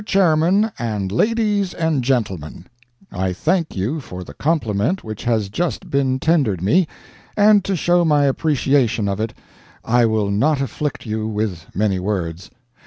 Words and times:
CHAIRMAN 0.03 0.71
AND 0.79 1.11
LADIES 1.11 1.75
AND 1.75 2.03
GENTLEMEN: 2.03 2.65
I 3.11 3.33
thank 3.33 3.75
you 3.75 3.99
for 3.99 4.23
the 4.23 4.33
compliment 4.33 5.03
which 5.03 5.25
has 5.25 5.47
just 5.47 5.91
been 5.91 6.17
tendered 6.17 6.59
me, 6.59 6.87
and 7.37 7.63
to 7.65 7.75
show 7.75 8.03
my 8.03 8.25
appreciation 8.25 9.07
of 9.07 9.19
it 9.19 9.35
I 9.85 10.07
will 10.07 10.31
not 10.31 10.59
afflict 10.59 11.05
you 11.05 11.27
with 11.27 11.67
many 11.75 11.99
words. 11.99 12.49